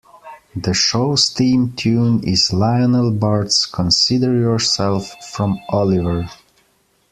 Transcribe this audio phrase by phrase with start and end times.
[0.55, 6.27] The show's theme tune is Lionel Bart's "Consider Yourself" from "Oliver!